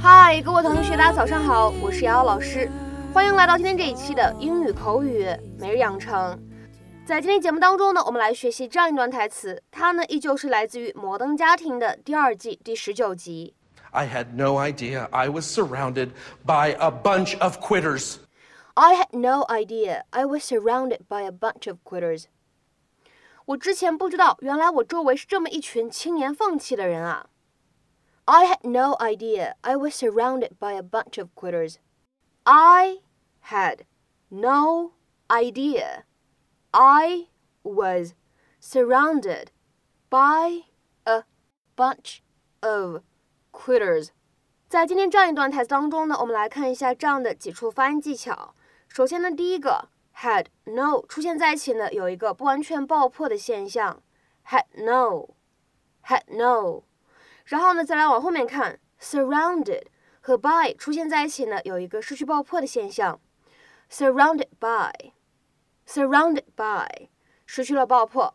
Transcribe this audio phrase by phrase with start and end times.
[0.00, 2.68] 嗨，各位同学，大家早上好，我是瑶瑶老师，
[3.12, 5.26] 欢迎来到今天这一期的英语口语
[5.58, 6.38] 每日养成。
[7.06, 13.54] 在今天节目当中呢，我们来学习这样一段台词，它呢依旧是来自于《摩登家庭》的第二季第十九集。
[13.91, 16.11] I had no idea I was surrounded
[16.45, 18.19] by a bunch of quitters.
[18.75, 22.25] I had no idea I was surrounded by a bunch of quitters.
[23.45, 27.29] 我之前不知道，原来我周围是这么一群轻言放弃的人啊。
[28.25, 31.77] I had no idea I was surrounded by a bunch of quitters.
[32.43, 32.99] I
[33.49, 33.85] had
[34.29, 34.91] no
[35.29, 36.03] idea
[36.69, 37.29] I
[37.63, 38.13] was
[38.61, 39.47] surrounded
[40.09, 40.65] by
[41.05, 41.23] a
[41.75, 42.19] bunch
[42.61, 43.01] of
[43.54, 44.08] quitters.
[44.68, 48.54] 在今天这样一段台词当中呢，我们来看一下这样的几处发音技巧。
[48.88, 54.02] 首先呢，第一个 had no 出现在一起呢，有一个不完全爆破的现象
[54.48, 55.34] ，had no
[56.04, 56.82] had no。
[57.44, 59.84] 然后呢，再来往后面看，surrounded
[60.20, 63.20] 和 by 出现在一起呢，有一个失去爆破的现象
[63.90, 67.08] ，surrounded by，surrounded by
[67.46, 68.34] 失去了爆破。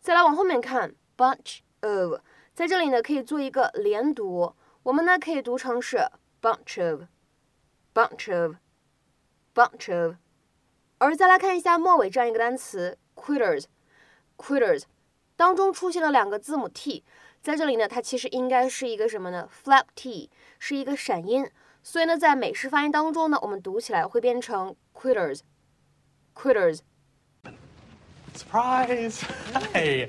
[0.00, 2.20] 再来往后面看，bunch of
[2.54, 6.06] 在这里呢可以做一个连读，我们呢可以读成是
[6.40, 10.16] bunch of，bunch of，bunch of。
[10.98, 14.82] 而再来看一下末尾这样一个单词，quitters，quitters
[15.34, 17.04] 当中出现了两个字母 t。
[17.40, 21.50] 在这里呢，它其实应该是一个什么呢？flap t 是一个闪音，
[21.82, 26.80] 所以呢，在美式发音当中呢，我们读起来会变成 quitters，quitters。
[28.34, 29.20] Surprise!
[29.72, 30.08] Hey,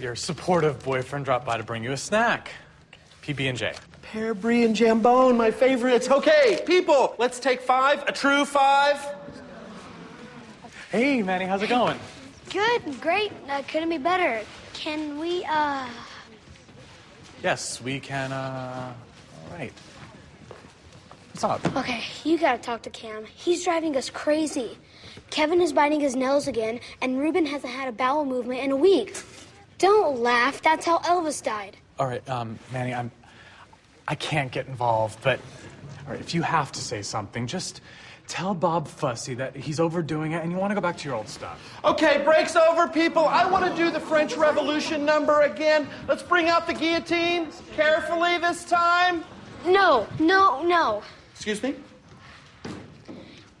[0.00, 2.52] your supportive boyfriend dropped by to bring you a snack.
[3.22, 3.74] PB and J.
[4.02, 6.08] Pear brie and jambon, my favorites.
[6.10, 8.02] Okay, people, let's take five.
[8.06, 9.04] A true five.
[10.90, 11.98] Hey, Manny, how's it going?
[12.50, 13.32] Good, great.
[13.48, 14.44] Uh, couldn't be better.
[14.74, 15.88] Can we, uh.
[17.42, 18.92] Yes, we can, uh.
[19.50, 19.72] All right.
[21.32, 21.76] What's up?
[21.76, 23.24] Okay, you gotta talk to Cam.
[23.24, 24.76] He's driving us crazy.
[25.30, 28.76] Kevin is biting his nails again, and Ruben hasn't had a bowel movement in a
[28.76, 29.16] week.
[29.78, 30.60] Don't laugh.
[30.60, 31.78] That's how Elvis died.
[31.98, 33.10] All right, um, Manny, I'm.
[34.06, 35.40] I can't get involved, but.
[36.04, 37.80] All right, if you have to say something, just
[38.28, 41.16] tell Bob Fussy that he's overdoing it and you want to go back to your
[41.16, 41.78] old stuff.
[41.84, 43.26] Okay, break's over, people.
[43.26, 45.88] I want to do the French Revolution number again.
[46.08, 47.48] Let's bring out the guillotine.
[47.74, 49.24] Carefully this time.
[49.64, 51.02] No, no, no.
[51.42, 51.74] Excuse me?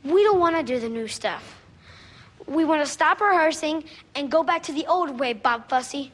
[0.04, 1.42] We don't want to do the new stuff.
[2.46, 3.82] We want to stop rehearsing
[4.14, 6.12] and go back to the old way, Bob Fussy.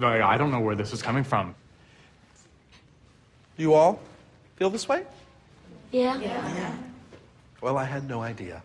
[0.00, 1.54] I I don't know where this is coming from.
[3.56, 4.00] You all
[4.56, 5.04] feel this way?
[5.92, 6.18] Yeah.
[6.18, 6.74] Yeah?
[7.60, 8.64] Well, I had no idea.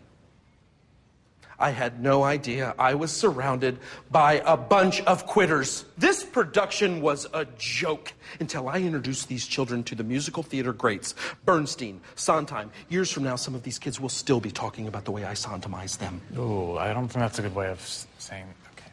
[1.59, 3.79] I had no idea I was surrounded
[4.11, 5.85] by a bunch of quitters.
[5.97, 11.15] This production was a joke until I introduced these children to the musical theater greats
[11.45, 12.69] Bernstein, Sondheim.
[12.89, 15.33] Years from now, some of these kids will still be talking about the way I
[15.33, 16.21] Sondheimized them.
[16.37, 17.81] Oh, I don't think that's a good way of
[18.19, 18.45] saying.
[18.73, 18.91] Okay.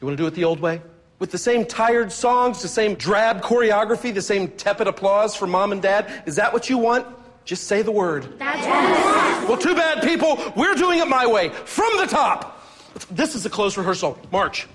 [0.00, 0.80] You want to do it the old way?
[1.18, 5.72] With the same tired songs, the same drab choreography, the same tepid applause from mom
[5.72, 6.22] and dad?
[6.26, 7.06] Is that what you want?
[7.44, 8.38] Just say the word.
[8.38, 9.15] That's right.
[9.47, 10.37] Well, too bad, people.
[10.55, 12.59] We're doing it my way, from the top.
[13.09, 14.15] This is a close rehearsal.
[14.31, 14.65] March.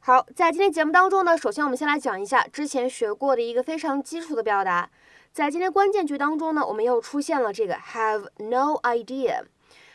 [0.00, 4.88] 好，在今天节目当中呢，首先我们先来讲一下之前学过的一个非常基础的表达。
[5.32, 9.42] 在今天关键句当中呢，我们又出现了这个 have no idea，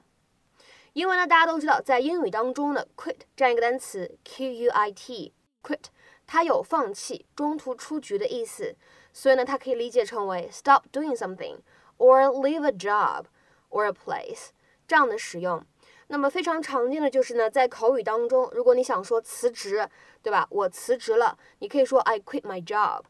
[0.92, 5.86] 因为呢，大家都知道，在英语当中呢，quit 这样一个单词，q u i t，quit，
[6.28, 8.76] 它有放弃、中途出局的意思，
[9.12, 11.58] 所以呢，它可以理解成为 stop doing something
[11.98, 13.24] or leave a job
[13.70, 14.50] or a place
[14.86, 15.64] 这样的使用。
[16.07, 19.89] 那么非常常见的就是呢，在口语当中，如果你想说辞职，
[20.21, 20.47] 对吧？
[20.49, 23.03] 我辞职了，你可以说 I quit my job。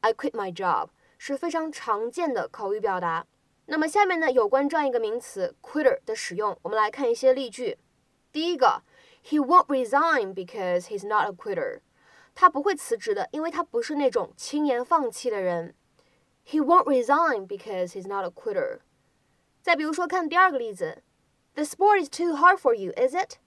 [0.00, 0.88] I quit my job。
[1.20, 3.26] 是非常常见的口语表达。
[3.66, 7.76] 那么下面呢，有关这样一个名词 quitter 的使用，我们来看一些例句。
[8.30, 8.84] 第一个
[9.24, 11.80] ，He won't resign because he's not a quitter。
[12.36, 15.74] 他不会辞职的，因为他不是那种轻言放弃的人。
[16.46, 18.78] He won't resign because he's not a quitter。
[19.60, 21.02] 再比如说，看第二个例子
[21.57, 23.37] ，The sport is too hard for you, is it?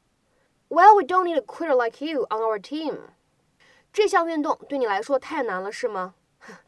[0.68, 3.10] Well, we don't need a quitter like you on our team。
[3.92, 6.14] 这项运动对你来说太难了，是吗？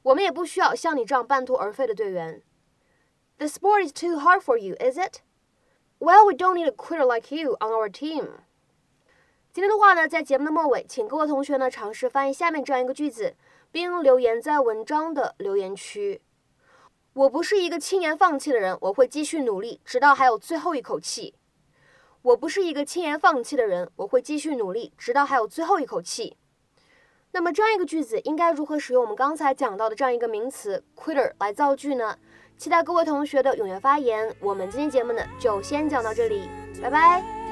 [0.02, 2.42] 我们也不需要像你这样半途而废的队员。
[3.38, 5.20] The sport is too hard for you, is it?
[6.00, 8.40] Well, we don't need a quitter like you on our team.
[9.52, 13.34] 今天的话呢，在节目的末尾，请各位同学呢尝试翻译下面这样一个句子，
[13.70, 16.20] 并留言在文章的留言区。
[17.13, 21.35] 我不是一个轻言放弃的人，我会继续努力，直到还有最后一口气。
[22.23, 26.37] 我不是一个轻言放弃的人，我会继续努力，直到还有最后一口气。
[27.31, 32.17] 那么这样一个句子应该如何使用我们刚才讲到的这样一个名词 quitter 来造句呢？
[32.57, 34.35] 期待各位同学的踊跃发言。
[34.39, 36.49] 我们今天节目呢就先讲到这里，
[36.81, 37.42] 拜拜。